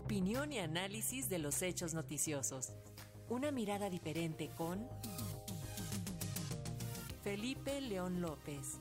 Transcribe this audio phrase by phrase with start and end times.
[0.00, 2.72] opinión y análisis de los hechos noticiosos.
[3.28, 4.88] Una mirada diferente con
[7.22, 8.78] Felipe León López.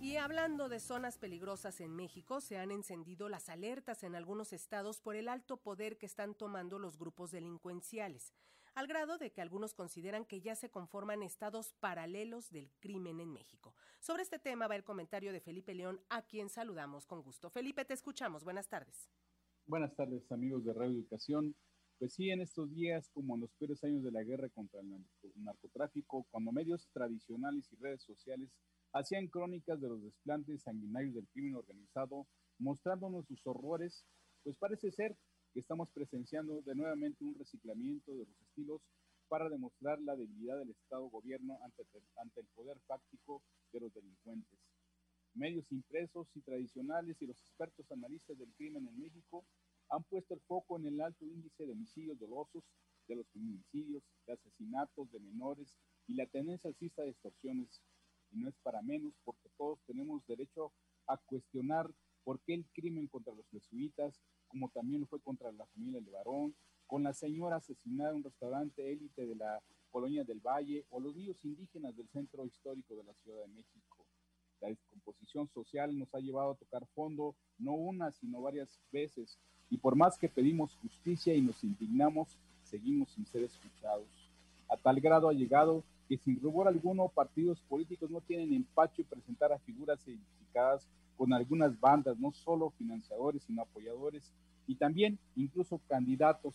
[0.00, 5.00] Y hablando de zonas peligrosas en México, se han encendido las alertas en algunos estados
[5.00, 8.32] por el alto poder que están tomando los grupos delincuenciales,
[8.74, 13.32] al grado de que algunos consideran que ya se conforman estados paralelos del crimen en
[13.32, 13.74] México.
[14.00, 17.50] Sobre este tema va el comentario de Felipe León, a quien saludamos con gusto.
[17.50, 18.44] Felipe, te escuchamos.
[18.44, 19.10] Buenas tardes.
[19.66, 21.54] Buenas tardes, amigos de Radio Educación.
[21.98, 25.04] Pues sí, en estos días, como en los peores años de la guerra contra el
[25.34, 28.50] narcotráfico, cuando medios tradicionales y redes sociales
[28.92, 32.26] hacían crónicas de los desplantes sanguinarios del crimen organizado,
[32.58, 34.04] mostrándonos sus horrores,
[34.44, 35.16] pues parece ser
[35.58, 38.80] estamos presenciando de nuevamente un reciclamiento de los estilos
[39.28, 41.84] para demostrar la debilidad del Estado-gobierno ante,
[42.16, 44.58] ante el poder fáctico de los delincuentes.
[45.34, 49.44] Medios impresos y tradicionales y los expertos analistas del crimen en México
[49.90, 52.64] han puesto el foco en el alto índice de homicidios dolosos,
[53.06, 55.74] de los feminicidios, de asesinatos de menores
[56.06, 57.82] y la tendencia alcista de extorsiones
[58.30, 60.72] y no es para menos porque todos tenemos derecho
[61.06, 61.90] a cuestionar
[62.24, 66.54] por qué el crimen contra los jesuitas, como también fue contra la familia de Barón,
[66.86, 71.14] con la señora asesinada en un restaurante élite de la colonia del Valle o los
[71.14, 74.06] niños indígenas del centro histórico de la Ciudad de México.
[74.60, 79.38] La descomposición social nos ha llevado a tocar fondo no una, sino varias veces,
[79.70, 84.08] y por más que pedimos justicia y nos indignamos, seguimos sin ser escuchados.
[84.68, 89.08] A tal grado ha llegado que sin rubor alguno partidos políticos no tienen empacho en
[89.08, 90.88] presentar a figuras identificadas
[91.18, 94.32] con algunas bandas, no solo financiadores, sino apoyadores
[94.68, 96.54] y también incluso candidatos,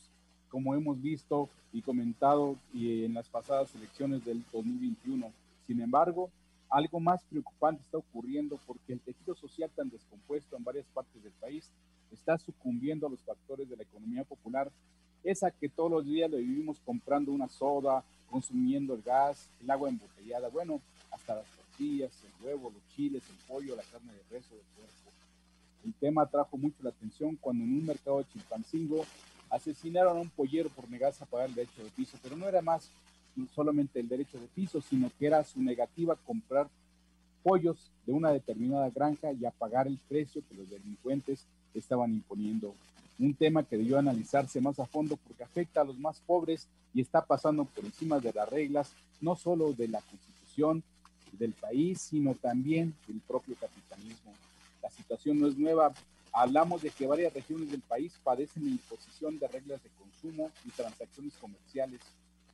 [0.49, 5.31] como hemos visto y comentado en las pasadas elecciones del 2021.
[5.67, 6.29] Sin embargo,
[6.69, 11.33] algo más preocupante está ocurriendo porque el tejido social tan descompuesto en varias partes del
[11.33, 11.69] país
[12.11, 14.71] está sucumbiendo a los factores de la economía popular,
[15.23, 19.89] esa que todos los días le vivimos comprando una soda, consumiendo el gas, el agua
[19.89, 22.09] embotellada, bueno, hasta las el
[22.41, 24.45] huevo, los chiles, el pollo, la carne de res.
[25.83, 29.05] El tema atrajo mucho la atención cuando en un mercado de Chilpancingo
[29.49, 32.61] asesinaron a un pollero por negarse a pagar el derecho de piso, pero no era
[32.61, 32.89] más
[33.53, 36.69] solamente el derecho de piso, sino que era su negativa a comprar
[37.43, 42.73] pollos de una determinada granja y a pagar el precio que los delincuentes estaban imponiendo
[43.19, 47.01] un tema que debió analizarse más a fondo porque afecta a los más pobres y
[47.01, 50.83] está pasando por encima de las reglas, no solo de la constitución
[51.37, 54.33] del país, sino también del propio capitalismo.
[54.81, 55.93] La situación no es nueva.
[56.31, 60.69] Hablamos de que varias regiones del país padecen la imposición de reglas de consumo y
[60.69, 62.01] transacciones comerciales.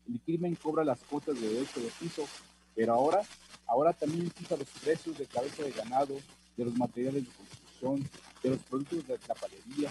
[0.08, 2.26] El crimen cobra las cuotas de derecho de piso,
[2.76, 3.22] pero ahora,
[3.68, 6.16] ahora también fija los precios de cabeza de ganado,
[6.58, 8.10] de los materiales de construcción,
[8.44, 9.90] de los productos de la palería,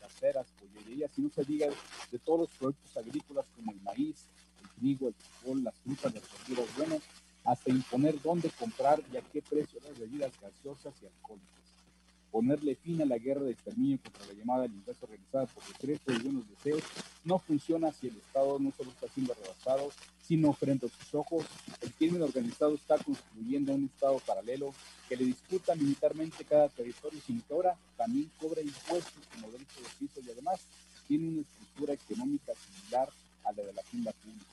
[0.00, 1.66] caseras, pollerías, y no se diga
[2.10, 4.26] de todos los productos agrícolas como el maíz,
[4.62, 6.22] el trigo, el frijol, las frutas, las
[7.96, 11.56] imponer dónde comprar y a qué precio las bebidas gaseosas y alcohólicas.
[12.30, 16.18] Ponerle fin a la guerra de exterminio contra la llamada limpieza realizada por decreto y
[16.18, 16.82] buenos deseos
[17.24, 19.90] no funciona si el Estado no solo está siendo rebasado,
[20.22, 21.46] sino frente a sus ojos,
[21.80, 24.74] el crimen organizado está construyendo un Estado paralelo
[25.08, 29.88] que le disputa militarmente cada territorio, sin que ahora también cobra impuestos como derecho de
[29.98, 30.60] piso y además
[31.08, 33.08] tiene una estructura económica similar
[33.44, 34.44] a la de la tienda pública.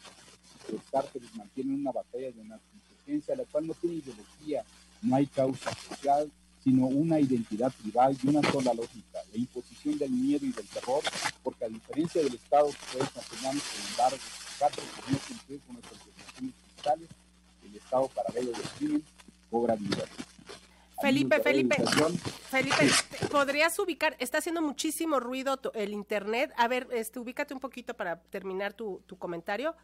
[0.72, 2.58] Los cárteles mantienen una batalla de una
[3.06, 4.64] insurgencia, la cual no tiene ideología,
[5.02, 6.32] no hay causa social,
[6.64, 11.02] sino una identidad tribal y una sola lógica, la imposición del miedo y del terror,
[11.44, 14.18] porque a diferencia del Estado que puede sin embargo,
[14.60, 17.10] cárteles no cumplir con nuestras obligaciones fiscales,
[17.66, 19.04] el Estado paralelo del crimen
[19.50, 20.06] cobra vida.
[21.02, 21.76] Felipe, Felipe,
[22.50, 22.90] Felipe,
[23.30, 24.16] ¿podrías ubicar?
[24.20, 26.54] Está haciendo muchísimo ruido el internet.
[26.56, 29.76] A ver, este, ubícate un poquito para terminar tu, comentario.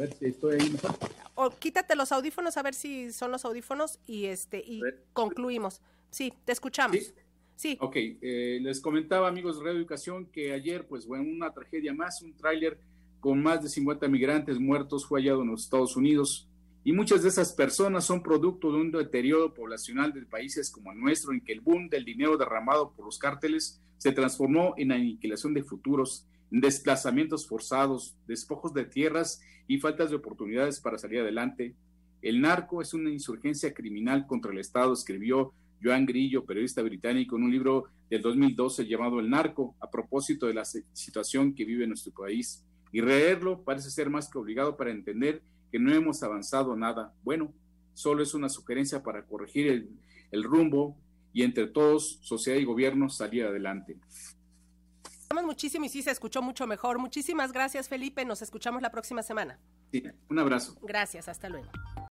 [0.00, 0.96] A ver si estoy ahí mejor.
[1.34, 4.80] O quítate los audífonos a ver si son los audífonos y este y
[5.12, 5.82] concluimos.
[6.10, 6.96] Sí, te escuchamos.
[6.96, 7.12] Sí.
[7.54, 7.78] sí.
[7.80, 12.22] Ok, eh, les comentaba amigos de Radio Educación que ayer, pues, bueno, una tragedia más,
[12.22, 12.80] un tráiler
[13.20, 16.48] con más de 50 migrantes muertos fue hallado en los Estados Unidos
[16.82, 20.98] y muchas de esas personas son producto de un deterioro poblacional de países como el
[20.98, 25.52] nuestro, en que el boom del dinero derramado por los cárteles se transformó en aniquilación
[25.52, 31.74] de futuros, desplazamientos forzados, despojos de tierras y faltas de oportunidades para salir adelante.
[32.22, 35.52] El narco es una insurgencia criminal contra el Estado, escribió
[35.82, 40.54] Joan Grillo, periodista británico, en un libro del 2012 llamado El narco, a propósito de
[40.54, 42.64] la situación que vive nuestro país.
[42.92, 47.14] Y leerlo parece ser más que obligado para entender que no hemos avanzado nada.
[47.22, 47.52] Bueno,
[47.94, 49.88] solo es una sugerencia para corregir
[50.30, 50.96] el, rumbo
[51.32, 53.96] y entre todos, sociedad y gobierno, salir adelante.
[55.32, 56.98] Muchísimo y sí se escuchó mucho mejor.
[56.98, 58.24] Muchísimas gracias, Felipe.
[58.24, 59.58] Nos escuchamos la próxima semana.
[59.92, 60.76] Sí, un abrazo.
[60.82, 61.70] Gracias, hasta luego.